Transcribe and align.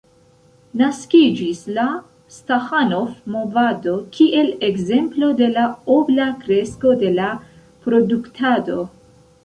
Naskiĝis 0.79 1.59
la 1.75 1.83
Staĥanov-movado 2.37 3.95
kiel 4.17 4.51
ekzemplo 4.71 5.33
de 5.43 5.53
la 5.59 5.69
obla 6.01 6.29
kresko 6.45 6.99
de 7.05 7.17
la 7.23 7.33
produktado. 7.87 8.85